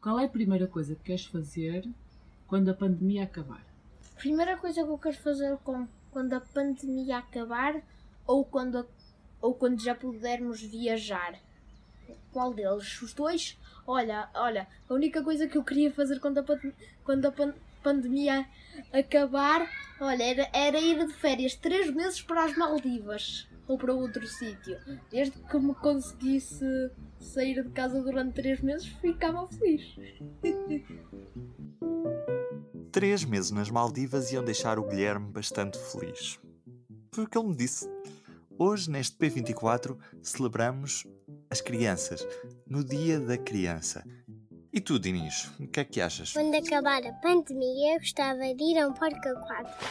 Qual 0.00 0.18
é 0.20 0.24
a 0.24 0.28
primeira 0.28 0.66
coisa 0.66 0.94
que 0.94 1.02
queres 1.04 1.24
fazer 1.24 1.88
quando 2.46 2.70
a 2.70 2.74
pandemia 2.74 3.24
acabar? 3.24 3.64
Primeira 4.16 4.56
coisa 4.56 4.82
que 4.84 4.88
eu 4.90 4.98
quero 4.98 5.16
fazer 5.18 5.56
com, 5.58 5.86
quando 6.10 6.32
a 6.34 6.40
pandemia 6.40 7.18
acabar 7.18 7.80
ou 8.26 8.44
quando, 8.44 8.86
ou 9.40 9.54
quando 9.54 9.80
já 9.82 9.94
pudermos 9.94 10.60
viajar. 10.62 11.38
Qual 12.32 12.52
deles? 12.54 13.00
Os 13.02 13.12
dois? 13.12 13.58
Olha, 13.86 14.28
olha, 14.34 14.66
a 14.88 14.94
única 14.94 15.22
coisa 15.22 15.46
que 15.48 15.56
eu 15.58 15.64
queria 15.64 15.92
fazer 15.92 16.20
quando 16.20 16.38
a, 16.38 16.44
quando 17.04 17.24
a 17.26 17.32
pan- 17.32 17.54
pandemia 17.82 18.46
acabar, 18.92 19.68
olha, 20.00 20.22
era, 20.22 20.48
era 20.52 20.78
ir 20.80 21.06
de 21.06 21.12
férias 21.14 21.54
três 21.54 21.90
meses 21.92 22.20
para 22.22 22.44
as 22.44 22.56
Maldivas 22.56 23.48
ou 23.66 23.78
para 23.78 23.92
outro 23.94 24.26
sítio. 24.26 24.78
Desde 25.10 25.38
que 25.38 25.58
me 25.58 25.74
conseguisse 25.74 26.64
sair 27.24 27.62
de 27.62 27.70
casa 27.70 28.02
durante 28.02 28.34
três 28.34 28.60
meses, 28.60 28.86
ficava 28.86 29.46
feliz. 29.46 29.96
Três 32.92 33.24
meses 33.24 33.50
nas 33.50 33.70
Maldivas 33.70 34.32
iam 34.32 34.44
deixar 34.44 34.78
o 34.78 34.86
Guilherme 34.86 35.30
bastante 35.30 35.78
feliz. 35.78 36.38
Foi 37.12 37.24
o 37.24 37.28
que 37.28 37.38
ele 37.38 37.48
me 37.48 37.56
disse. 37.56 37.88
Hoje, 38.58 38.90
neste 38.90 39.16
P24, 39.16 39.96
celebramos 40.22 41.06
as 41.50 41.60
crianças, 41.60 42.26
no 42.66 42.82
Dia 42.82 43.20
da 43.20 43.38
Criança. 43.38 44.04
E 44.72 44.80
tu, 44.80 44.98
Dinis, 44.98 45.50
o 45.58 45.66
que 45.66 45.80
é 45.80 45.84
que 45.84 46.00
achas? 46.00 46.32
Quando 46.32 46.54
acabar 46.54 47.04
a 47.04 47.12
pandemia, 47.14 47.94
eu 47.94 48.00
gostava 48.00 48.54
de 48.54 48.64
ir 48.64 48.78
a 48.78 48.88
um 48.88 48.92
parque 48.92 49.28
aquático. 49.28 49.84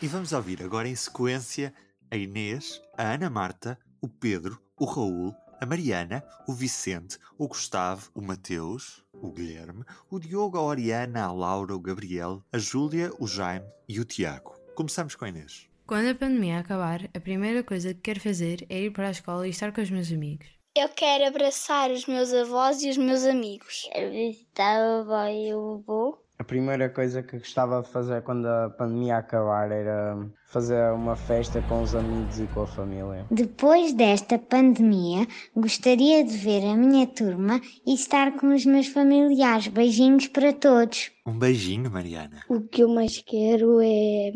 E 0.00 0.06
vamos 0.06 0.32
ouvir 0.32 0.62
agora 0.62 0.86
em 0.88 0.94
sequência 0.94 1.74
a 2.10 2.16
Inês, 2.16 2.80
a 2.96 3.14
Ana 3.14 3.28
Marta, 3.28 3.78
o 4.00 4.08
Pedro, 4.08 4.62
o 4.78 4.84
Raul, 4.84 5.34
a 5.60 5.66
Mariana, 5.66 6.24
o 6.46 6.52
Vicente, 6.52 7.18
o 7.36 7.48
Gustavo, 7.48 8.10
o 8.14 8.22
Mateus, 8.22 9.02
o 9.12 9.32
Guilherme, 9.32 9.84
o 10.10 10.18
Diogo, 10.18 10.56
a 10.56 10.62
Oriana, 10.62 11.24
a 11.24 11.32
Laura, 11.32 11.74
o 11.74 11.80
Gabriel, 11.80 12.42
a 12.52 12.58
Júlia, 12.58 13.10
o 13.18 13.26
Jaime 13.26 13.66
e 13.88 13.98
o 13.98 14.04
Tiago. 14.04 14.54
Começamos 14.74 15.14
com 15.16 15.24
a 15.24 15.28
Inês. 15.28 15.68
Quando 15.86 16.08
a 16.08 16.14
pandemia 16.14 16.58
acabar, 16.58 17.08
a 17.14 17.20
primeira 17.20 17.64
coisa 17.64 17.94
que 17.94 18.00
quero 18.00 18.20
fazer 18.20 18.66
é 18.68 18.82
ir 18.82 18.92
para 18.92 19.08
a 19.08 19.10
escola 19.10 19.46
e 19.46 19.50
estar 19.50 19.72
com 19.72 19.80
os 19.80 19.90
meus 19.90 20.12
amigos. 20.12 20.46
Eu 20.76 20.88
quero 20.90 21.26
abraçar 21.26 21.90
os 21.90 22.06
meus 22.06 22.32
avós 22.32 22.82
e 22.82 22.90
os 22.90 22.96
meus 22.96 23.24
amigos. 23.24 23.88
Quero 23.92 24.12
visitar 24.12 24.76
a 24.76 25.00
avó 25.00 25.26
e 25.26 25.52
o 25.54 25.82
avô. 25.82 26.18
A 26.38 26.44
primeira 26.44 26.88
coisa 26.88 27.20
que 27.20 27.36
gostava 27.36 27.82
de 27.82 27.88
fazer 27.88 28.22
quando 28.22 28.46
a 28.46 28.70
pandemia 28.70 29.16
acabar 29.16 29.72
era 29.72 30.16
fazer 30.46 30.92
uma 30.92 31.16
festa 31.16 31.60
com 31.62 31.82
os 31.82 31.96
amigos 31.96 32.38
e 32.38 32.46
com 32.46 32.62
a 32.62 32.66
família. 32.66 33.26
Depois 33.28 33.92
desta 33.92 34.38
pandemia, 34.38 35.26
gostaria 35.56 36.22
de 36.22 36.36
ver 36.36 36.64
a 36.64 36.76
minha 36.76 37.08
turma 37.08 37.60
e 37.84 37.92
estar 37.92 38.36
com 38.36 38.54
os 38.54 38.64
meus 38.64 38.86
familiares. 38.86 39.66
Beijinhos 39.66 40.28
para 40.28 40.52
todos. 40.52 41.10
Um 41.26 41.36
beijinho, 41.36 41.90
Mariana. 41.90 42.44
O 42.48 42.60
que 42.60 42.84
eu 42.84 42.88
mais 42.88 43.18
quero 43.18 43.80
é 43.82 44.30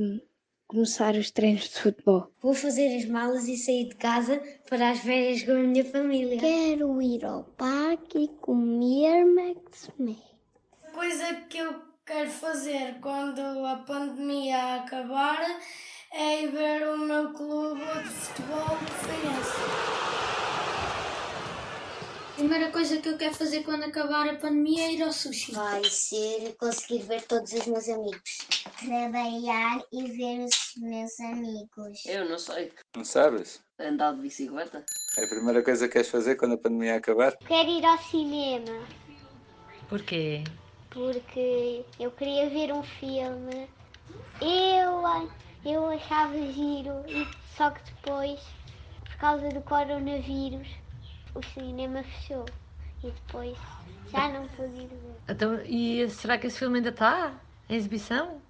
começar 0.66 1.14
os 1.14 1.30
treinos 1.30 1.68
de 1.68 1.78
futebol. 1.78 2.32
Vou 2.42 2.52
fazer 2.52 2.96
as 2.96 3.04
malas 3.04 3.46
e 3.46 3.56
sair 3.56 3.88
de 3.90 3.94
casa 3.94 4.42
para 4.68 4.90
as 4.90 4.98
férias 4.98 5.44
com 5.44 5.52
a 5.52 5.62
minha 5.62 5.84
família. 5.84 6.40
Quero 6.40 7.00
ir 7.00 7.24
ao 7.24 7.44
parque 7.44 8.24
e 8.24 8.28
comer 8.40 9.24
Max 9.24 9.88
coisa 10.92 11.34
que 11.48 11.58
eu 11.58 11.91
quero 12.12 12.30
fazer 12.30 12.96
quando 13.00 13.40
a 13.40 13.76
pandemia 13.86 14.76
acabar 14.76 15.58
é 16.12 16.42
ir 16.42 16.50
ver 16.50 16.86
o 16.88 16.98
meu 16.98 17.32
clube 17.32 17.80
de 17.80 18.08
futebol 18.10 18.78
de 18.78 18.92
Feirense. 19.06 19.62
A 22.28 22.34
primeira 22.34 22.70
coisa 22.70 23.00
que 23.00 23.08
eu 23.08 23.16
quero 23.16 23.34
fazer 23.34 23.62
quando 23.62 23.84
acabar 23.84 24.28
a 24.28 24.34
pandemia 24.34 24.88
é 24.88 24.92
ir 24.92 25.02
ao 25.02 25.10
sushi. 25.10 25.52
Vai 25.52 25.84
ser 25.84 26.54
conseguir 26.58 27.02
ver 27.04 27.22
todos 27.22 27.50
os 27.50 27.66
meus 27.66 27.88
amigos. 27.88 28.46
Trabalhar 28.78 29.82
e 29.90 30.02
ver 30.08 30.44
os 30.44 30.82
meus 30.82 31.18
amigos. 31.20 32.04
Eu 32.04 32.28
não 32.28 32.38
sei. 32.38 32.72
Não 32.94 33.06
sabes? 33.06 33.62
Andar 33.78 34.12
de 34.14 34.20
bicicleta? 34.20 34.84
É 35.16 35.24
a 35.24 35.28
primeira 35.28 35.62
coisa 35.62 35.86
que 35.86 35.94
queres 35.94 36.08
fazer 36.08 36.36
quando 36.36 36.54
a 36.54 36.58
pandemia 36.58 36.96
acabar? 36.96 37.34
Quero 37.38 37.70
ir 37.70 37.86
ao 37.86 37.96
cinema 37.98 38.86
Porquê? 39.88 40.44
Porque 40.92 41.84
eu 41.98 42.10
queria 42.10 42.48
ver 42.50 42.72
um 42.72 42.82
filme. 42.82 43.68
Eu, 44.40 45.30
eu 45.64 45.86
achava 45.90 46.34
giro, 46.52 47.02
e 47.08 47.26
só 47.56 47.70
que 47.70 47.80
depois, 47.92 48.40
por 49.04 49.16
causa 49.16 49.48
do 49.48 49.60
coronavírus, 49.62 50.68
o 51.34 51.42
cinema 51.54 52.02
fechou. 52.02 52.44
E 53.02 53.10
depois 53.10 53.58
já 54.12 54.28
não 54.28 54.46
pude 54.48 54.82
ir 54.82 54.88
ver. 54.88 55.16
Então, 55.28 55.60
e 55.64 56.08
será 56.08 56.38
que 56.38 56.46
esse 56.46 56.58
filme 56.58 56.76
ainda 56.76 56.90
está? 56.90 57.34
Em 57.68 57.76
exibição? 57.76 58.40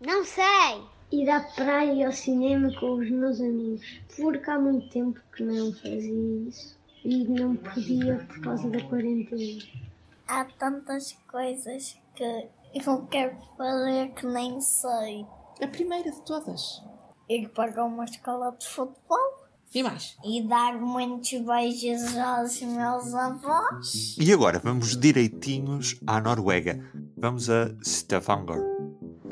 Não 0.00 0.24
sei! 0.24 0.82
Ir 1.12 1.28
à 1.28 1.40
praia 1.40 1.92
e 1.92 2.04
ao 2.04 2.12
cinema 2.12 2.72
com 2.78 2.94
os 2.94 3.10
meus 3.10 3.40
amigos. 3.40 4.00
Porque 4.16 4.48
há 4.48 4.58
muito 4.58 4.88
tempo 4.90 5.20
que 5.34 5.42
não 5.42 5.72
fazia 5.72 6.48
isso. 6.48 6.78
E 7.04 7.24
não 7.24 7.56
podia 7.56 8.16
por 8.28 8.40
causa 8.40 8.70
da 8.70 8.80
quarentena. 8.84 9.89
Há 10.30 10.44
tantas 10.60 11.18
coisas 11.28 11.98
que 12.14 12.50
eu 12.72 13.06
quero 13.08 13.36
fazer 13.58 14.10
que 14.14 14.24
nem 14.28 14.60
sei. 14.60 15.26
A 15.60 15.66
primeira 15.66 16.08
de 16.08 16.22
todas. 16.24 16.80
Ir 17.28 17.48
para 17.48 17.84
uma 17.84 18.04
escola 18.04 18.52
de 18.56 18.64
futebol 18.68 19.48
E 19.74 19.82
mais? 19.82 20.16
e 20.24 20.40
dar 20.46 20.74
muitos 20.80 21.32
beijos 21.32 22.16
aos 22.16 22.62
meus 22.62 23.12
avós. 23.12 24.16
E 24.20 24.32
agora 24.32 24.60
vamos 24.60 24.96
direitinhos 24.96 25.98
à 26.06 26.20
Noruega. 26.20 26.78
Vamos 27.16 27.50
a 27.50 27.74
Stavanger. 27.82 28.62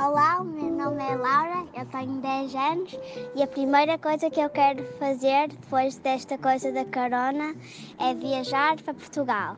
Olá, 0.01 0.41
o 0.41 0.45
meu 0.45 0.71
nome 0.71 1.01
é 1.03 1.15
Laura, 1.15 1.65
eu 1.77 1.87
tenho 1.87 2.21
10 2.21 2.55
anos 2.57 2.99
e 3.37 3.43
a 3.43 3.47
primeira 3.47 3.97
coisa 3.99 4.29
que 4.31 4.41
eu 4.41 4.51
quero 4.51 4.85
fazer 4.99 5.49
depois 5.49 5.97
desta 5.97 6.37
coisa 6.39 6.73
da 6.73 6.85
corona 6.85 7.55
é 8.01 8.15
viajar 8.15 8.81
para 8.83 8.95
Portugal. 8.95 9.57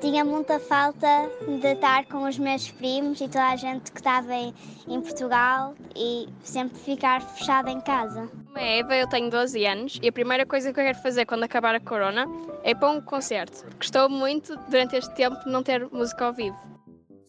Tinha 0.00 0.24
muita 0.24 0.58
falta 0.60 1.30
de 1.46 1.72
estar 1.72 2.06
com 2.06 2.26
os 2.28 2.38
meus 2.38 2.70
primos 2.70 3.20
e 3.20 3.28
toda 3.28 3.48
a 3.48 3.56
gente 3.56 3.90
que 3.90 3.98
estava 3.98 4.32
em, 4.34 4.54
em 4.86 5.00
Portugal 5.00 5.74
e 5.94 6.28
sempre 6.42 6.78
ficar 6.78 7.22
fechada 7.22 7.70
em 7.70 7.80
casa. 7.80 8.22
Meu 8.22 8.44
nome 8.46 8.60
é 8.60 8.78
Eva, 8.78 8.96
eu 8.96 9.08
tenho 9.08 9.30
12 9.30 9.66
anos 9.66 9.98
e 10.02 10.08
a 10.08 10.12
primeira 10.12 10.46
coisa 10.46 10.72
que 10.72 10.80
eu 10.80 10.84
quero 10.84 10.98
fazer 10.98 11.26
quando 11.26 11.44
acabar 11.44 11.74
a 11.74 11.80
corona 11.80 12.26
é 12.62 12.70
ir 12.70 12.74
para 12.74 12.90
um 12.90 13.00
concerto. 13.00 13.64
Gostou 13.76 14.08
muito 14.08 14.56
durante 14.68 14.96
este 14.96 15.14
tempo 15.14 15.38
de 15.44 15.50
não 15.50 15.62
ter 15.62 15.88
música 15.90 16.26
ao 16.26 16.32
vivo. 16.32 16.56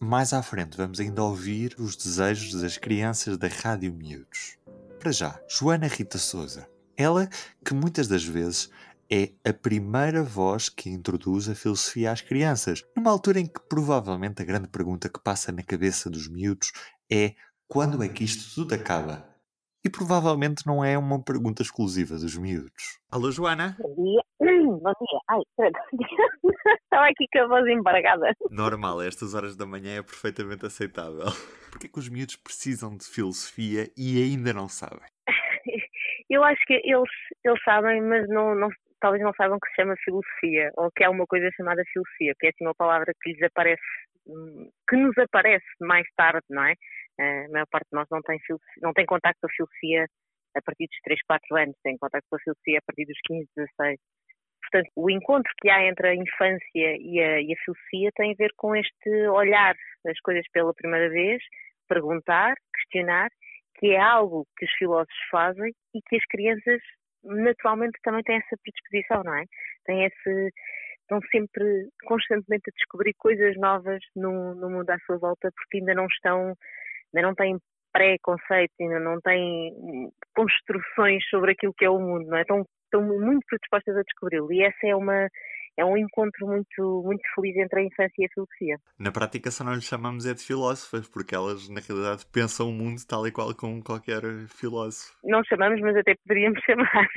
Mais 0.00 0.32
à 0.32 0.42
frente 0.42 0.76
vamos 0.76 1.00
ainda 1.00 1.22
ouvir 1.22 1.74
os 1.78 1.96
desejos 1.96 2.60
das 2.60 2.78
crianças 2.78 3.36
da 3.36 3.48
Rádio 3.48 3.92
Miúdos. 3.92 4.56
Para 5.00 5.12
já, 5.12 5.40
Joana 5.48 5.86
Rita 5.86 6.18
Souza. 6.18 6.68
Ela 6.96 7.28
que 7.64 7.74
muitas 7.74 8.08
das 8.08 8.24
vezes 8.24 8.70
é 9.10 9.30
a 9.48 9.52
primeira 9.52 10.22
voz 10.22 10.68
que 10.68 10.90
introduz 10.90 11.48
a 11.48 11.54
filosofia 11.54 12.12
às 12.12 12.20
crianças, 12.20 12.84
numa 12.94 13.10
altura 13.10 13.40
em 13.40 13.46
que 13.46 13.60
provavelmente 13.68 14.42
a 14.42 14.44
grande 14.44 14.68
pergunta 14.68 15.08
que 15.08 15.22
passa 15.22 15.50
na 15.50 15.62
cabeça 15.62 16.10
dos 16.10 16.28
miúdos 16.28 16.72
é 17.10 17.34
quando 17.66 18.02
é 18.02 18.08
que 18.08 18.24
isto 18.24 18.54
tudo 18.54 18.74
acaba? 18.74 19.26
E 19.84 19.88
provavelmente 19.88 20.66
não 20.66 20.84
é 20.84 20.98
uma 20.98 21.22
pergunta 21.22 21.62
exclusiva 21.62 22.16
dos 22.16 22.36
miúdos. 22.36 22.98
Alô, 23.10 23.30
Joana? 23.30 23.76
Bom 23.78 23.94
dia. 23.94 24.22
Bom 24.40 24.92
dia. 24.92 25.20
Ai. 25.30 25.40
Estava 26.84 27.06
aqui 27.06 27.26
com 27.32 27.38
a 27.38 27.46
voz 27.46 27.66
embargada. 27.66 28.34
Normal, 28.50 29.00
a 29.00 29.06
estas 29.06 29.34
horas 29.34 29.56
da 29.56 29.64
manhã 29.64 29.98
é 29.98 30.02
perfeitamente 30.02 30.66
aceitável. 30.66 31.26
Porquê 31.70 31.88
que 31.88 31.98
os 31.98 32.08
miúdos 32.08 32.36
precisam 32.36 32.96
de 32.96 33.04
filosofia 33.04 33.90
e 33.96 34.22
ainda 34.22 34.52
não 34.52 34.68
sabem? 34.68 35.08
Eu 36.28 36.44
acho 36.44 36.60
que 36.66 36.74
eles, 36.74 37.10
eles 37.42 37.62
sabem, 37.64 38.02
mas 38.02 38.28
não, 38.28 38.54
não, 38.54 38.68
talvez 39.00 39.22
não 39.22 39.32
saibam 39.34 39.58
que 39.60 39.68
se 39.70 39.76
chama 39.76 39.94
filosofia 40.04 40.70
ou 40.76 40.90
que 40.90 41.04
há 41.04 41.10
uma 41.10 41.26
coisa 41.26 41.48
chamada 41.56 41.82
filosofia, 41.92 42.32
porque 42.34 42.46
é 42.46 42.50
assim 42.50 42.64
uma 42.64 42.74
palavra 42.74 43.12
que 43.20 43.32
lhes 43.32 43.42
aparece, 43.42 43.82
hum, 44.26 44.70
que 44.88 44.96
nos 44.96 45.16
aparece 45.18 45.66
mais 45.80 46.06
tarde, 46.16 46.44
não 46.50 46.64
é? 46.64 46.74
A 47.20 47.48
maior 47.50 47.66
parte 47.70 47.88
de 47.90 47.96
nós 47.96 48.06
não 48.10 48.22
tem, 48.22 48.38
não 48.80 48.92
tem 48.92 49.06
contacto 49.06 49.40
com 49.40 49.48
a 49.48 49.50
filosofia 49.50 50.06
a 50.56 50.62
partir 50.62 50.86
dos 50.86 50.98
3, 51.02 51.20
4 51.26 51.56
anos, 51.56 51.76
tem 51.82 51.98
contacto 51.98 52.26
com 52.30 52.36
a 52.36 52.40
filosofia 52.40 52.78
a 52.78 52.82
partir 52.86 53.06
dos 53.06 53.18
15, 53.24 53.48
16. 53.56 53.98
Portanto, 54.62 54.90
o 54.96 55.10
encontro 55.10 55.52
que 55.60 55.70
há 55.70 55.86
entre 55.86 56.08
a 56.08 56.14
infância 56.14 56.60
e 56.74 57.20
a, 57.20 57.40
e 57.40 57.52
a 57.52 57.64
filosofia 57.64 58.10
tem 58.14 58.32
a 58.32 58.36
ver 58.36 58.52
com 58.56 58.76
este 58.76 59.28
olhar 59.28 59.74
as 60.06 60.20
coisas 60.20 60.44
pela 60.52 60.74
primeira 60.74 61.08
vez, 61.08 61.42
perguntar, 61.88 62.54
questionar, 62.74 63.30
que 63.78 63.92
é 63.92 64.00
algo 64.00 64.46
que 64.56 64.66
os 64.66 64.72
filósofos 64.72 65.18
fazem 65.30 65.72
e 65.94 66.00
que 66.02 66.16
as 66.16 66.24
crianças 66.26 66.82
naturalmente 67.24 67.98
também 68.02 68.22
têm 68.22 68.36
essa 68.36 68.56
predisposição, 68.62 69.22
não 69.24 69.34
é? 69.34 69.44
Têm 69.84 70.04
esse, 70.04 70.52
estão 71.00 71.20
sempre 71.30 71.88
constantemente 72.04 72.70
a 72.70 72.76
descobrir 72.76 73.14
coisas 73.18 73.56
novas 73.56 74.00
no, 74.14 74.54
no 74.54 74.70
mundo 74.70 74.90
à 74.90 74.98
sua 75.00 75.18
volta 75.18 75.50
porque 75.56 75.78
ainda 75.78 75.94
não 75.94 76.06
estão, 76.06 76.54
ainda 77.14 77.28
não 77.28 77.34
têm 77.34 77.58
pré-conceito, 77.92 78.74
ainda 78.80 79.00
não 79.00 79.20
têm 79.20 80.10
construções 80.34 81.24
sobre 81.28 81.52
aquilo 81.52 81.74
que 81.76 81.84
é 81.84 81.90
o 81.90 81.98
mundo, 81.98 82.26
não 82.28 82.36
é? 82.36 82.42
Estão, 82.42 82.64
estão 82.84 83.02
muito 83.02 83.44
predispostas 83.46 83.96
a 83.96 84.02
descobri-lo 84.02 84.52
e 84.52 84.62
essa 84.62 84.86
é 84.86 84.94
uma 84.94 85.28
é 85.78 85.84
um 85.84 85.96
encontro 85.96 86.46
muito, 86.46 87.02
muito 87.04 87.22
feliz 87.34 87.56
entre 87.56 87.80
a 87.80 87.84
infância 87.84 88.14
e 88.18 88.24
a 88.24 88.28
filosofia. 88.34 88.76
Na 88.98 89.12
prática 89.12 89.50
só 89.50 89.62
não 89.62 89.74
lhes 89.74 89.84
chamamos 89.84 90.26
é 90.26 90.34
de 90.34 90.42
filósofas, 90.42 91.08
porque 91.08 91.34
elas 91.34 91.68
na 91.68 91.80
realidade 91.80 92.26
pensam 92.32 92.68
o 92.68 92.72
mundo 92.72 93.00
tal 93.08 93.26
e 93.26 93.32
qual 93.32 93.54
como 93.54 93.82
qualquer 93.82 94.22
filósofo. 94.48 95.16
Não 95.22 95.42
chamamos, 95.44 95.80
mas 95.80 95.96
até 95.96 96.14
poderíamos 96.26 96.60
chamar. 96.66 97.08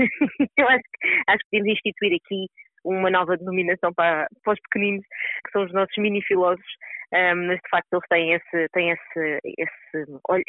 Eu 0.58 0.68
acho, 0.68 0.84
acho 1.28 1.40
que 1.40 1.58
podemos 1.58 1.74
instituir 1.74 2.20
aqui 2.24 2.46
uma 2.84 3.10
nova 3.10 3.36
denominação 3.36 3.92
para, 3.94 4.28
para 4.44 4.54
os 4.54 4.60
pequeninos, 4.62 5.06
que 5.46 5.52
são 5.52 5.64
os 5.64 5.74
nossos 5.74 5.96
mini-filósofos, 5.98 6.74
um, 7.14 7.48
mas 7.48 7.58
de 7.58 7.70
facto 7.70 7.94
eles 7.94 8.08
têm 8.10 8.34
esse, 8.34 8.70
têm 8.74 8.92
esse, 8.92 9.40
esse 9.58 10.20
olha, 10.30 10.44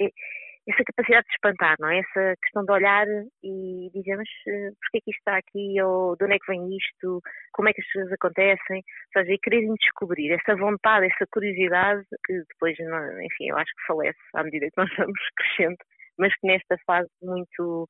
essa 0.68 0.84
capacidade 0.84 1.26
de 1.26 1.32
espantar, 1.34 1.76
não 1.80 1.88
é? 1.88 1.98
Essa 1.98 2.36
questão 2.40 2.64
de 2.64 2.72
olhar 2.72 3.06
e 3.42 3.90
dizer, 3.92 4.16
mas 4.16 4.28
uh, 4.28 4.76
porquê 4.80 5.00
que 5.04 5.10
isto 5.10 5.18
está 5.18 5.36
aqui? 5.36 5.82
Ou 5.82 6.16
de 6.16 6.24
onde 6.24 6.34
é 6.34 6.38
que 6.38 6.52
vem 6.52 6.76
isto? 6.76 7.20
Como 7.52 7.68
é 7.68 7.72
que 7.72 7.80
as 7.80 7.92
coisas 7.92 8.12
acontecem? 8.12 8.76
Ou 8.76 9.12
seja, 9.22 9.32
e 9.32 9.38
quererem 9.38 9.74
descobrir 9.74 10.32
essa 10.32 10.56
vontade, 10.56 11.06
essa 11.06 11.26
curiosidade 11.32 12.04
que 12.24 12.34
depois, 12.48 12.78
enfim, 12.78 13.48
eu 13.48 13.56
acho 13.56 13.72
que 13.74 13.86
falece 13.86 14.18
à 14.34 14.44
medida 14.44 14.66
que 14.66 14.78
nós 14.78 14.90
vamos 14.96 15.20
crescendo, 15.36 15.76
mas 16.18 16.34
que 16.36 16.46
nesta 16.46 16.76
fase 16.86 17.10
muito 17.22 17.88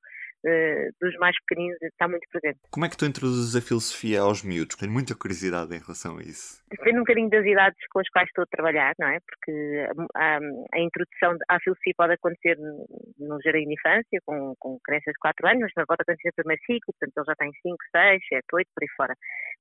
dos 1.00 1.16
mais 1.18 1.36
pequeninos 1.46 1.80
está 1.82 2.08
muito 2.08 2.26
presente. 2.30 2.58
Como 2.70 2.84
é 2.84 2.88
que 2.88 2.96
tu 2.96 3.06
introduzes 3.06 3.54
a 3.54 3.60
filosofia 3.60 4.20
aos 4.20 4.42
miúdos? 4.42 4.76
Tenho 4.76 4.92
muita 4.92 5.14
curiosidade 5.14 5.74
em 5.74 5.78
relação 5.78 6.18
a 6.18 6.22
isso. 6.22 6.62
Depende 6.70 6.96
um 6.96 7.02
bocadinho 7.02 7.30
das 7.30 7.44
idades 7.44 7.78
com 7.90 8.00
as 8.00 8.08
quais 8.08 8.28
estou 8.28 8.44
a 8.44 8.46
trabalhar, 8.46 8.92
não 8.98 9.08
é? 9.08 9.18
Porque 9.20 9.86
a, 10.16 10.38
a 10.74 10.80
introdução 10.80 11.36
à 11.48 11.60
filosofia 11.60 11.92
pode 11.96 12.14
acontecer 12.14 12.56
no 12.58 13.38
jardim 13.44 13.68
de 13.68 13.74
infância, 13.74 14.18
com, 14.24 14.54
com 14.58 14.78
crianças 14.84 15.12
de 15.12 15.18
4 15.20 15.48
anos, 15.48 15.72
mas 15.76 15.86
pode 15.86 16.02
acontecer 16.02 16.28
no 16.28 16.34
primeiro 16.34 16.62
ciclo, 16.62 16.94
portanto 16.98 17.16
ele 17.16 17.26
já 17.26 17.34
tem 17.36 17.52
5, 17.62 17.76
6, 17.94 18.22
7, 18.28 18.44
8, 18.52 18.68
por 18.74 18.82
aí 18.82 18.88
fora. 18.96 19.14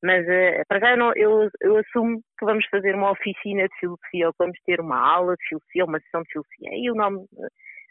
Mas 0.03 0.25
uh, 0.25 0.63
para 0.67 0.79
já 0.79 0.91
eu, 0.91 0.97
não, 0.97 1.13
eu, 1.15 1.49
eu, 1.61 1.77
assumo 1.77 2.21
que 2.39 2.45
vamos 2.45 2.65
fazer 2.67 2.95
uma 2.95 3.11
oficina 3.11 3.67
de 3.67 3.79
filosofia 3.79 4.27
ou 4.27 4.33
que 4.33 4.39
vamos 4.39 4.59
ter 4.65 4.79
uma 4.79 4.97
aula 4.97 5.35
de 5.35 5.47
filosofia, 5.47 5.85
uma 5.85 5.99
sessão 5.99 6.21
de 6.23 6.31
filosofia. 6.31 6.69
E 6.73 6.89
o 6.89 6.95
nome 6.95 7.19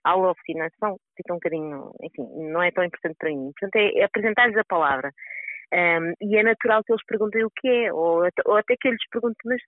oficina 0.05 0.69
são, 0.79 0.97
fica 1.17 1.33
um 1.33 1.37
bocadinho, 1.37 1.93
enfim, 2.03 2.27
não 2.51 2.63
é 2.63 2.71
tão 2.71 2.85
importante 2.85 3.17
para 3.19 3.31
mim. 3.31 3.53
Portanto, 3.59 3.77
é, 3.77 4.01
é 4.01 4.05
apresentar-lhes 4.05 4.57
a 4.57 4.65
palavra. 4.65 5.13
Um, 5.73 6.15
e 6.21 6.37
é 6.37 6.43
natural 6.43 6.83
que 6.83 6.93
eles 6.93 7.05
perguntem 7.07 7.45
o 7.45 7.51
que 7.51 7.69
é, 7.69 7.93
ou, 7.93 8.27
ou 8.47 8.57
até 8.57 8.75
que 8.77 8.89
eu 8.89 8.93
lhes 8.93 9.09
pergunte, 9.11 9.39
mas 9.45 9.61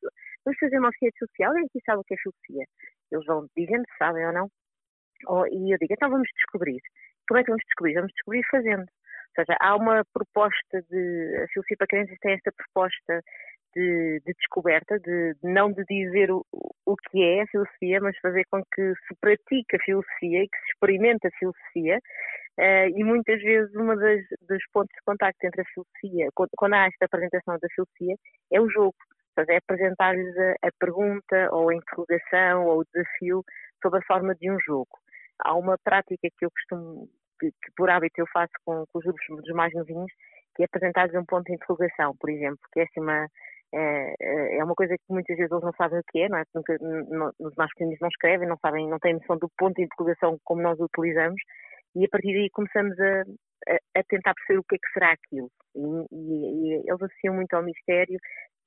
vamos 0.44 0.58
fazer 0.58 0.78
uma 0.78 0.88
oficina 0.88 1.12
social 1.18 1.56
e 1.56 1.64
aqui 1.64 1.80
sabe 1.86 2.00
o 2.00 2.04
que 2.04 2.14
é 2.14 2.16
filosofia? 2.16 2.64
Eles 3.12 3.26
vão 3.26 3.46
dizendo 3.56 3.84
sabem 3.98 4.26
ou 4.26 4.32
não. 4.32 4.48
Ou, 5.26 5.46
e 5.46 5.72
eu 5.72 5.78
digo, 5.78 5.92
então 5.92 6.10
vamos 6.10 6.28
descobrir. 6.36 6.80
Como 7.28 7.38
é 7.38 7.44
que 7.44 7.50
vamos 7.50 7.64
descobrir? 7.64 7.94
Vamos 7.94 8.12
descobrir 8.12 8.42
fazendo. 8.50 8.82
Ou 8.82 9.34
seja, 9.36 9.56
há 9.60 9.76
uma 9.76 10.04
proposta 10.12 10.82
de. 10.90 11.42
A 11.44 11.48
filosofia 11.48 11.76
para 11.78 11.86
crianças 11.86 12.18
tem 12.20 12.32
esta 12.34 12.52
proposta 12.52 13.22
de, 13.74 14.20
de 14.24 14.32
descoberta, 14.34 14.98
de, 14.98 15.34
não 15.42 15.72
de 15.72 15.84
dizer 15.84 16.30
o, 16.30 16.44
o 16.52 16.96
que 16.96 17.22
é 17.22 17.42
a 17.42 17.46
filosofia, 17.46 18.00
mas 18.00 18.16
fazer 18.18 18.44
com 18.50 18.62
que 18.74 18.92
se 19.06 19.14
pratique 19.20 19.76
a 19.76 19.84
filosofia 19.84 20.44
e 20.44 20.48
que 20.48 20.58
se 20.58 20.72
experimente 20.72 21.26
a 21.26 21.30
filosofia. 21.38 21.98
Uh, 22.58 22.88
e 22.94 23.02
muitas 23.02 23.40
vezes 23.40 23.74
uma 23.74 23.96
das, 23.96 24.20
dos 24.46 24.62
pontos 24.72 24.94
de 24.94 25.02
contacto 25.06 25.46
entre 25.46 25.62
a 25.62 25.64
filosofia, 25.64 26.28
quando, 26.34 26.50
quando 26.56 26.74
há 26.74 26.86
esta 26.86 27.06
apresentação 27.06 27.58
da 27.60 27.68
filosofia, 27.74 28.14
é 28.52 28.60
o 28.60 28.68
jogo. 28.68 28.96
É 29.48 29.56
apresentar-lhes 29.56 30.36
a, 30.36 30.68
a, 30.68 30.70
pergunta 30.78 31.48
ou 31.52 31.70
a 31.70 31.74
interrogação 31.74 32.66
ou 32.66 32.80
o 32.80 32.84
desafio 32.84 33.42
sob 33.82 33.96
a 33.96 34.02
forma 34.02 34.34
de 34.34 34.50
um 34.50 34.58
jogo. 34.60 34.90
Há 35.38 35.54
uma 35.54 35.78
prática 35.82 36.28
que 36.36 36.44
eu 36.44 36.50
costumo, 36.50 37.08
que, 37.40 37.50
que 37.50 37.72
por 37.74 37.88
hábito 37.88 38.20
eu 38.20 38.26
faço 38.30 38.52
com, 38.62 38.84
com 38.92 38.98
os 38.98 39.04
grupos 39.04 39.42
dos 39.42 39.54
mais 39.54 39.72
novinhos, 39.72 40.12
que 40.54 40.62
é 40.62 40.66
apresentar-lhes 40.66 41.14
um 41.14 41.24
ponto 41.24 41.46
de 41.46 41.54
interrogação, 41.54 42.14
por 42.20 42.28
exemplo, 42.28 42.60
que 42.70 42.80
é 42.80 42.82
assim 42.82 43.00
uma, 43.00 43.26
é, 43.74 44.14
é, 44.20 44.56
é 44.58 44.64
uma 44.64 44.74
coisa 44.74 44.94
que 44.96 45.12
muitas 45.12 45.36
vezes 45.36 45.50
eles 45.50 45.64
não 45.64 45.72
sabem 45.72 45.98
o 45.98 46.04
que 46.10 46.20
é, 46.20 46.28
não 46.28 46.38
é? 46.38 46.44
Nunca, 46.54 46.76
não, 46.80 47.32
os 47.40 47.54
mais 47.56 47.70
pequenos 47.72 47.98
não 48.00 48.08
escrevem, 48.08 48.48
não 48.48 48.58
sabem, 48.58 48.88
não 48.88 48.98
têm 48.98 49.14
noção 49.14 49.38
do 49.38 49.50
ponto 49.56 49.74
de 49.74 49.84
interrogação 49.84 50.38
como 50.44 50.62
nós 50.62 50.78
o 50.78 50.84
utilizamos 50.84 51.40
e 51.94 52.04
a 52.04 52.08
partir 52.08 52.32
daí 52.32 52.48
começamos 52.50 52.98
a, 53.00 53.22
a, 53.68 54.00
a 54.00 54.02
tentar 54.08 54.34
perceber 54.34 54.58
o 54.58 54.64
que 54.64 54.76
é 54.76 54.78
que 54.78 54.92
será 54.92 55.12
aquilo. 55.12 55.50
E, 55.74 55.80
e, 56.12 56.74
e 56.74 56.74
eles 56.86 57.02
associam 57.02 57.34
muito 57.34 57.54
ao 57.54 57.62
mistério 57.62 58.18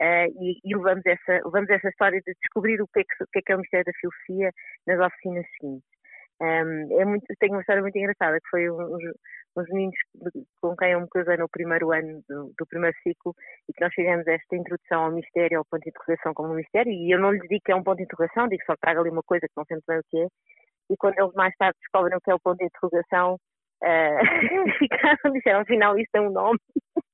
uh, 0.01 0.27
e, 0.41 0.59
e, 0.63 0.75
levamos, 0.75 1.05
essa, 1.05 1.41
levamos 1.45 1.69
essa 1.69 1.89
história 1.89 2.21
de 2.25 2.33
descobrir 2.41 2.81
o 2.81 2.87
que 2.87 3.01
é 3.01 3.03
que, 3.03 3.23
o 3.23 3.27
que, 3.31 3.39
é, 3.39 3.41
que 3.41 3.51
é 3.51 3.55
o 3.55 3.59
mistério 3.59 3.85
da 3.85 3.99
filosofia 3.99 4.51
nas 4.87 4.99
oficinas 4.99 5.45
seguintes. 5.59 5.95
Um, 6.41 6.99
é 6.99 7.05
muito, 7.05 7.25
tenho 7.39 7.53
uma 7.53 7.61
história 7.61 7.81
muito 7.81 7.97
engraçada 7.97 8.37
que 8.39 8.49
foi 8.49 8.69
uns, 8.69 9.03
uns 9.57 9.69
meninos 9.69 9.95
com 10.61 10.75
quem 10.75 10.91
eu 10.91 11.01
me 11.01 11.09
casei 11.09 11.37
no 11.37 11.49
primeiro 11.49 11.91
ano 11.91 12.21
do, 12.27 12.53
do, 12.57 12.65
primeiro 12.67 12.95
ciclo 13.03 13.33
e 13.69 13.73
que 13.73 13.81
nós 13.81 13.93
fizemos 13.93 14.27
esta 14.27 14.55
introdução 14.55 15.05
ao 15.05 15.11
mistério, 15.11 15.59
ao 15.59 15.65
ponto 15.65 15.83
de 15.83 15.89
interrogação 15.89 16.33
como 16.33 16.51
um 16.51 16.55
mistério 16.55 16.91
e 16.91 17.13
eu 17.13 17.19
não 17.19 17.31
lhes 17.31 17.47
digo 17.47 17.61
que 17.63 17.71
é 17.71 17.75
um 17.75 17.83
ponto 17.83 17.97
de 17.97 18.03
interrogação, 18.03 18.47
digo 18.47 18.63
só 18.65 18.73
que 18.73 18.81
trago 18.81 19.01
ali 19.01 19.09
uma 19.09 19.23
coisa 19.23 19.47
que 19.47 19.53
não 19.55 19.65
sei 19.65 19.77
bem 19.87 19.99
o 19.99 20.03
que 20.09 20.19
é. 20.19 20.27
E 20.91 20.97
quando 20.97 21.17
eles 21.17 21.33
mais 21.33 21.55
tarde 21.57 21.77
descobrem 21.79 22.17
o 22.17 22.21
que 22.21 22.31
é 22.31 22.35
o 22.35 22.39
ponto 22.39 22.57
de 22.57 22.65
interrogação 22.65 23.35
uh, 23.35 24.19
ficaram, 24.79 25.33
disseram 25.33 25.59
afinal 25.61 25.97
isto 25.97 26.11
tem 26.11 26.21
um 26.21 26.31
nome. 26.31 26.59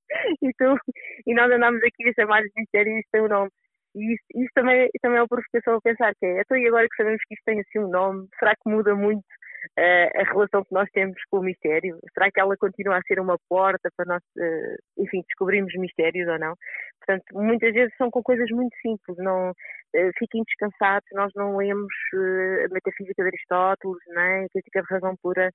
E, 1.25 1.33
nós 1.33 1.49
andámos 1.49 1.81
aqui 1.83 2.09
a 2.09 2.13
chamar 2.13 2.41
de 2.41 2.51
mistério 2.55 2.91
e 2.91 2.99
isto 2.99 3.09
tem 3.11 3.21
um 3.21 3.27
nome. 3.29 3.49
E 3.95 4.13
isso, 4.13 4.23
isso, 4.35 4.51
também, 4.53 4.89
também 5.01 5.17
é 5.17 5.21
uma 5.21 5.27
provocação 5.27 5.75
a 5.75 5.81
pensar 5.81 6.13
que 6.15 6.25
é, 6.25 6.41
então 6.41 6.57
e 6.57 6.67
agora 6.67 6.87
que 6.87 6.95
sabemos 6.95 7.21
que 7.27 7.33
isto 7.33 7.43
tem 7.45 7.59
assim 7.59 7.79
um 7.79 7.89
nome, 7.89 8.27
será 8.37 8.53
que 8.55 8.69
muda 8.69 8.93
muito 8.93 9.23
a 9.77 10.23
relação 10.23 10.63
que 10.63 10.73
nós 10.73 10.89
temos 10.91 11.17
com 11.29 11.39
o 11.39 11.43
mistério? 11.43 11.97
Será 12.13 12.31
que 12.31 12.39
ela 12.39 12.55
continua 12.57 12.97
a 12.97 13.01
ser 13.03 13.19
uma 13.19 13.37
porta 13.49 13.89
para 13.95 14.05
nós, 14.05 14.23
uh, 14.37 14.75
enfim, 14.97 15.23
descobrirmos 15.27 15.73
mistérios 15.75 16.27
ou 16.27 16.39
não? 16.39 16.55
Portanto, 16.99 17.23
muitas 17.33 17.73
vezes 17.73 17.95
são 17.97 18.09
com 18.11 18.21
coisas 18.21 18.49
muito 18.51 18.75
simples, 18.81 19.17
não 19.17 19.51
uh, 19.51 20.11
fiquem 20.17 20.43
descansados, 20.43 21.07
nós 21.13 21.31
não 21.35 21.57
lemos 21.57 21.93
a 22.13 22.73
metafísica 22.73 23.23
de 23.23 23.27
Aristóteles, 23.29 23.97
nem 24.07 24.45
a 24.45 24.49
crítica 24.49 24.81
de 24.81 24.87
razão 24.89 25.15
pura 25.21 25.49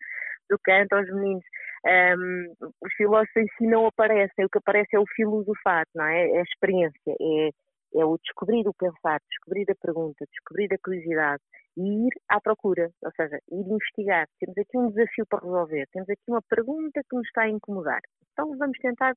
do 0.51 0.59
Kant 0.65 0.93
aos 0.93 1.07
meninos. 1.13 1.45
Um, 1.87 2.53
os 2.83 2.93
filósofos 2.97 3.37
em 3.37 3.47
si 3.59 3.67
não 3.67 3.87
aparecem, 3.87 4.45
o 4.45 4.49
que 4.49 4.59
aparece 4.59 4.97
é 4.97 4.99
o 4.99 5.07
filosofar, 5.15 5.85
não 5.95 6.05
é? 6.05 6.31
É 6.31 6.39
a 6.39 6.43
experiência, 6.43 7.13
é 7.21 7.51
é 7.95 8.05
o 8.05 8.19
descobrir 8.19 8.67
o 8.69 8.75
pensar, 8.75 9.21
descobrir 9.31 9.71
a 9.71 9.75
pergunta, 9.75 10.27
descobrir 10.31 10.73
a 10.73 10.79
curiosidade 10.79 11.43
e 11.77 12.07
ir 12.07 12.13
à 12.29 12.41
procura, 12.41 12.91
ou 13.03 13.13
seja, 13.17 13.39
ir 13.51 13.67
investigar. 13.67 14.27
Temos 14.41 14.57
aqui 14.59 14.79
um 14.79 14.91
desafio 14.91 15.27
para 15.27 15.45
resolver, 15.45 15.87
temos 15.93 16.09
aqui 16.09 16.23
uma 16.29 16.43
pergunta 16.43 17.01
que 17.09 17.17
nos 17.17 17.27
está 17.27 17.43
a 17.43 17.51
incomodar. 17.51 18.01
Então 18.33 18.57
vamos 18.57 18.79
tentar 18.79 19.15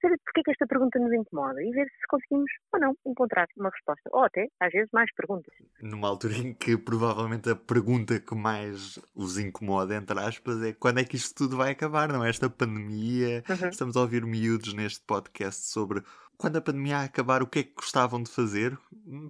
perceber 0.00 0.20
porque 0.24 0.40
é 0.40 0.42
que 0.44 0.50
esta 0.50 0.66
pergunta 0.66 0.98
nos 0.98 1.12
incomoda 1.12 1.62
e 1.62 1.70
ver 1.70 1.86
se 1.86 2.06
conseguimos 2.08 2.50
ou 2.72 2.80
não 2.80 2.94
encontrar 3.06 3.46
uma 3.56 3.70
resposta. 3.70 4.08
Ou 4.12 4.24
até, 4.24 4.46
às 4.60 4.72
vezes, 4.72 4.88
mais 4.92 5.12
perguntas. 5.14 5.54
Numa 5.80 6.08
altura 6.08 6.34
em 6.34 6.54
que 6.54 6.76
provavelmente 6.76 7.50
a 7.50 7.56
pergunta 7.56 8.20
que 8.20 8.34
mais 8.34 8.98
os 9.14 9.38
incomoda, 9.38 9.96
entre 9.96 10.18
aspas, 10.18 10.62
é 10.62 10.72
quando 10.72 11.00
é 11.00 11.04
que 11.04 11.16
isto 11.16 11.34
tudo 11.34 11.56
vai 11.56 11.72
acabar, 11.72 12.08
não 12.12 12.24
é? 12.24 12.30
Esta 12.30 12.50
pandemia. 12.50 13.42
Uhum. 13.48 13.68
Estamos 13.68 13.96
a 13.96 14.00
ouvir 14.00 14.24
miúdos 14.24 14.74
neste 14.74 15.04
podcast 15.04 15.66
sobre 15.66 16.02
quando 16.38 16.56
a 16.56 16.60
pandemia 16.60 16.98
acabar, 16.98 17.42
o 17.42 17.46
que 17.46 17.60
é 17.60 17.62
que 17.62 17.74
gostavam 17.74 18.22
de 18.22 18.30
fazer? 18.30 18.76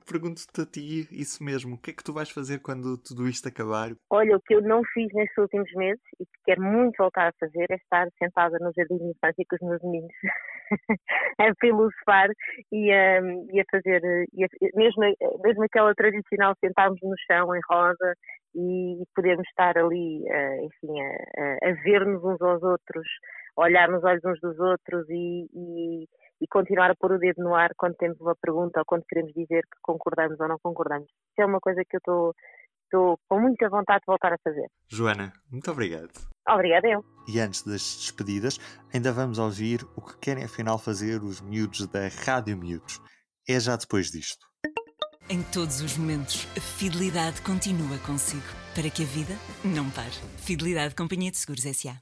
Pergunto-te 0.06 0.60
a 0.60 0.66
ti 0.66 1.08
isso 1.10 1.42
mesmo. 1.42 1.74
O 1.74 1.78
que 1.78 1.90
é 1.90 1.94
que 1.94 2.02
tu 2.02 2.12
vais 2.12 2.30
fazer 2.30 2.60
quando 2.60 2.98
tudo 2.98 3.28
isto 3.28 3.48
acabar? 3.48 3.90
Olha, 4.10 4.36
o 4.36 4.40
que 4.40 4.54
eu 4.54 4.62
não 4.62 4.82
fiz 4.92 5.08
nestes 5.14 5.36
últimos 5.38 5.72
meses 5.74 6.02
e 6.20 6.24
que 6.24 6.38
quero 6.44 6.62
muito 6.62 6.96
voltar 6.98 7.28
a 7.28 7.32
fazer 7.38 7.66
é 7.70 7.76
estar 7.76 8.08
sentada 8.18 8.58
no 8.60 8.72
jardim 8.76 8.98
de 8.98 9.10
infância 9.10 9.44
com 9.48 9.56
os 9.56 9.68
meus 9.68 9.82
meninos 9.82 10.12
a 11.38 11.52
filosofar 11.60 12.28
e 12.72 12.90
a, 12.90 13.20
e 13.52 13.60
a 13.60 13.64
fazer, 13.70 14.02
e 14.32 14.44
a, 14.44 14.48
mesmo, 14.74 15.02
mesmo 15.44 15.64
aquela 15.64 15.94
tradicional 15.94 16.54
sentarmos 16.60 16.98
no 17.02 17.14
chão 17.26 17.54
em 17.54 17.60
rosa 17.70 18.14
e 18.56 19.04
podermos 19.14 19.46
estar 19.48 19.76
ali, 19.76 20.24
enfim, 20.62 21.00
a, 21.00 21.68
a 21.68 21.72
ver-nos 21.84 22.24
uns 22.24 22.40
aos 22.40 22.62
outros, 22.62 23.06
olhar 23.56 23.88
nos 23.88 24.02
olhos 24.02 24.24
uns 24.24 24.40
dos 24.40 24.58
outros 24.58 25.06
e, 25.10 25.46
e 25.54 26.08
e 26.40 26.46
continuar 26.46 26.90
a 26.90 26.94
pôr 26.94 27.12
o 27.12 27.18
dedo 27.18 27.42
no 27.42 27.54
ar 27.54 27.70
quando 27.76 27.94
temos 27.96 28.20
uma 28.20 28.34
pergunta 28.36 28.80
ou 28.80 28.84
quando 28.84 29.04
queremos 29.08 29.32
dizer 29.32 29.62
que 29.62 29.78
concordamos 29.82 30.38
ou 30.38 30.48
não 30.48 30.58
concordamos. 30.62 31.08
Isso 31.08 31.40
é 31.40 31.46
uma 31.46 31.60
coisa 31.60 31.82
que 31.88 31.96
eu 31.96 31.98
estou 31.98 32.34
estou 32.86 33.18
com 33.28 33.40
muita 33.40 33.68
vontade 33.68 34.00
de 34.00 34.06
voltar 34.06 34.32
a 34.32 34.38
fazer. 34.42 34.66
Joana, 34.88 35.32
muito 35.50 35.70
obrigado. 35.70 36.10
Obrigada 36.48 36.88
eu. 36.88 37.04
E 37.28 37.40
antes 37.40 37.62
das 37.62 37.96
despedidas, 37.96 38.58
ainda 38.94 39.12
vamos 39.12 39.38
ouvir 39.38 39.84
o 39.96 40.00
que 40.00 40.16
querem 40.18 40.44
afinal 40.44 40.78
fazer 40.78 41.22
os 41.22 41.40
miúdos 41.40 41.86
da 41.88 42.08
Rádio 42.24 42.56
Miúdos. 42.56 43.00
É 43.48 43.58
já 43.58 43.76
depois 43.76 44.10
disto. 44.10 44.46
Em 45.28 45.42
todos 45.42 45.80
os 45.80 45.96
momentos, 45.98 46.46
a 46.56 46.60
fidelidade 46.60 47.42
continua 47.42 47.98
consigo, 48.06 48.46
para 48.74 48.88
que 48.88 49.02
a 49.02 49.06
vida 49.06 49.34
não 49.64 49.90
pare. 49.90 50.14
Fidelidade 50.38 50.94
Companhia 50.94 51.32
de 51.32 51.36
Seguros 51.36 51.66
S.A. 51.66 51.98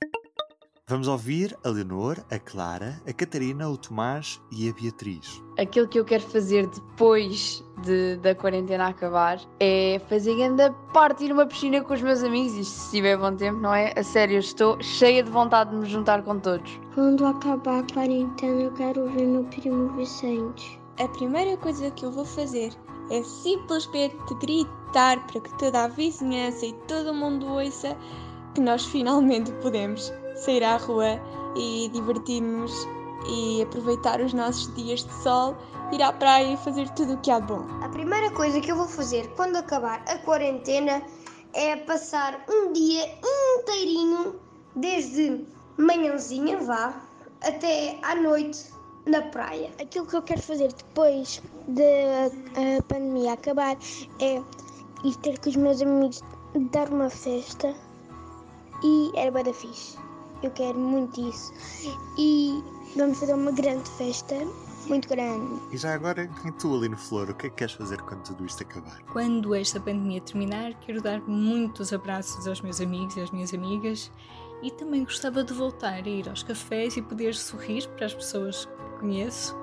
Vamos 0.86 1.08
ouvir 1.08 1.56
a 1.64 1.70
Leonor, 1.70 2.22
a 2.30 2.38
Clara, 2.38 3.00
a 3.08 3.12
Catarina, 3.14 3.70
o 3.70 3.74
Tomás 3.74 4.38
e 4.52 4.68
a 4.68 4.72
Beatriz. 4.74 5.42
Aquilo 5.58 5.88
que 5.88 5.98
eu 5.98 6.04
quero 6.04 6.22
fazer 6.24 6.66
depois 6.66 7.64
de, 7.82 8.16
da 8.16 8.34
quarentena 8.34 8.88
acabar 8.88 9.40
é 9.58 9.98
fazer 10.10 10.36
grande 10.36 10.70
parte 10.92 11.24
ir 11.24 11.30
numa 11.30 11.46
piscina 11.46 11.82
com 11.82 11.94
os 11.94 12.02
meus 12.02 12.22
amigos, 12.22 12.52
isto 12.52 12.80
se 12.80 12.90
tiver 12.90 13.16
bom 13.16 13.34
tempo, 13.34 13.60
não 13.60 13.72
é? 13.72 13.94
A 13.96 14.02
sério, 14.02 14.34
eu 14.34 14.40
estou 14.40 14.78
cheia 14.82 15.22
de 15.22 15.30
vontade 15.30 15.70
de 15.70 15.76
me 15.76 15.86
juntar 15.86 16.22
com 16.22 16.38
todos. 16.38 16.78
Quando 16.94 17.24
acabar 17.24 17.78
a 17.78 17.94
quarentena, 17.94 18.64
eu 18.64 18.72
quero 18.74 19.08
ver 19.08 19.26
meu 19.26 19.44
primo 19.44 19.88
Vicente. 19.96 20.78
A 21.00 21.08
primeira 21.08 21.56
coisa 21.56 21.90
que 21.92 22.04
eu 22.04 22.12
vou 22.12 22.26
fazer 22.26 22.74
é 23.10 23.22
simplesmente 23.22 24.18
gritar 24.38 25.26
para 25.28 25.40
que 25.40 25.58
toda 25.58 25.84
a 25.84 25.88
vizinhança 25.88 26.66
e 26.66 26.74
todo 26.86 27.14
mundo 27.14 27.46
ouça 27.46 27.96
que 28.54 28.60
nós 28.60 28.84
finalmente 28.84 29.50
podemos 29.62 30.12
sair 30.34 30.62
à 30.62 30.76
rua 30.76 31.20
e 31.56 31.88
divertir-nos 31.92 32.86
e 33.28 33.62
aproveitar 33.62 34.20
os 34.20 34.32
nossos 34.32 34.72
dias 34.74 35.04
de 35.04 35.12
sol, 35.22 35.56
ir 35.92 36.02
à 36.02 36.12
praia 36.12 36.54
e 36.54 36.56
fazer 36.58 36.88
tudo 36.90 37.14
o 37.14 37.18
que 37.18 37.30
há 37.30 37.38
de 37.38 37.46
bom. 37.46 37.66
A 37.82 37.88
primeira 37.88 38.30
coisa 38.30 38.60
que 38.60 38.70
eu 38.70 38.76
vou 38.76 38.88
fazer 38.88 39.28
quando 39.34 39.56
acabar 39.56 40.02
a 40.08 40.18
quarentena 40.18 41.02
é 41.52 41.76
passar 41.76 42.44
um 42.48 42.72
dia 42.72 43.08
inteirinho, 43.58 44.34
desde 44.74 45.46
manhãzinha 45.78 46.58
vá 46.58 46.94
até 47.42 47.98
à 48.02 48.14
noite 48.14 48.72
na 49.06 49.22
praia. 49.22 49.70
Aquilo 49.80 50.06
que 50.06 50.16
eu 50.16 50.22
quero 50.22 50.42
fazer 50.42 50.72
depois 50.72 51.42
da 51.68 52.82
pandemia 52.88 53.34
acabar 53.34 53.76
é 54.20 54.42
ir 55.04 55.16
ter 55.16 55.38
com 55.38 55.50
os 55.50 55.56
meus 55.56 55.80
amigos 55.80 56.22
dar 56.72 56.88
uma 56.88 57.10
festa 57.10 57.74
e 58.82 59.12
era 59.14 59.30
bada 59.30 59.52
fixe. 59.52 60.03
Eu 60.42 60.50
quero 60.50 60.78
muito 60.78 61.20
isso. 61.28 61.52
E 62.18 62.62
vamos 62.96 63.18
fazer 63.18 63.34
uma 63.34 63.50
grande 63.50 63.88
festa, 63.90 64.34
muito 64.86 65.08
grande. 65.08 65.60
E 65.72 65.76
já 65.76 65.94
agora, 65.94 66.30
e 66.44 66.52
tu, 66.52 66.76
Aline 66.76 66.96
Flor, 66.96 67.30
o 67.30 67.34
que 67.34 67.46
é 67.46 67.50
que 67.50 67.56
queres 67.56 67.74
fazer 67.74 68.00
quando 68.02 68.22
tudo 68.22 68.44
isto 68.44 68.62
acabar? 68.62 69.02
Quando 69.12 69.54
esta 69.54 69.80
pandemia 69.80 70.20
terminar, 70.20 70.74
quero 70.80 71.00
dar 71.00 71.20
muitos 71.22 71.92
abraços 71.92 72.46
aos 72.46 72.60
meus 72.60 72.80
amigos 72.80 73.16
e 73.16 73.20
às 73.20 73.30
minhas 73.30 73.54
amigas 73.54 74.10
e 74.62 74.70
também 74.70 75.04
gostava 75.04 75.42
de 75.42 75.52
voltar 75.52 76.04
a 76.04 76.08
ir 76.08 76.28
aos 76.28 76.42
cafés 76.42 76.96
e 76.96 77.02
poder 77.02 77.34
sorrir 77.34 77.88
para 77.90 78.06
as 78.06 78.14
pessoas 78.14 78.66
que 78.66 79.00
conheço 79.00 79.56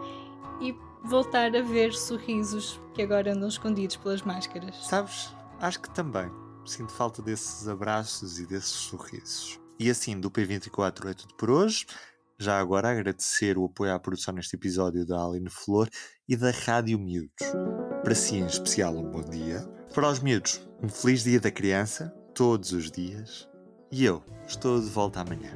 e 0.59 0.75
voltar 1.03 1.55
a 1.55 1.61
ver 1.61 1.93
sorrisos 1.93 2.79
que 2.93 3.01
agora 3.01 3.33
andam 3.33 3.47
escondidos 3.47 3.95
pelas 3.95 4.21
máscaras. 4.21 4.75
Sabes, 4.87 5.33
acho 5.59 5.79
que 5.79 5.89
também 5.89 6.29
sinto 6.65 6.91
falta 6.91 7.21
desses 7.21 7.67
abraços 7.67 8.39
e 8.39 8.45
desses 8.45 8.71
sorrisos. 8.71 9.60
E 9.81 9.89
assim, 9.89 10.19
do 10.19 10.29
P24 10.29 11.09
é 11.09 11.13
tudo 11.15 11.33
por 11.33 11.49
hoje. 11.49 11.87
Já 12.37 12.59
agora 12.59 12.91
agradecer 12.91 13.57
o 13.57 13.65
apoio 13.65 13.91
à 13.91 13.99
produção 13.99 14.31
neste 14.31 14.55
episódio 14.55 15.03
da 15.07 15.25
Aline 15.25 15.49
Flor 15.49 15.89
e 16.29 16.37
da 16.37 16.51
Rádio 16.51 16.99
Miúdos. 16.99 17.47
Para 18.03 18.13
si 18.13 18.35
em 18.35 18.45
especial 18.45 18.95
um 18.95 19.09
bom 19.09 19.23
dia. 19.23 19.67
Para 19.91 20.11
os 20.11 20.19
miúdos, 20.19 20.61
um 20.83 20.87
feliz 20.87 21.23
dia 21.23 21.39
da 21.39 21.49
criança, 21.49 22.13
todos 22.35 22.73
os 22.73 22.91
dias. 22.91 23.49
E 23.91 24.05
eu 24.05 24.23
estou 24.47 24.79
de 24.79 24.87
volta 24.87 25.21
amanhã. 25.21 25.51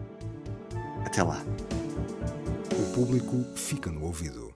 Até 1.05 1.22
lá. 1.22 1.46
O 2.79 2.96
público 2.96 3.46
fica 3.55 3.91
no 3.91 4.05
ouvido. 4.05 4.54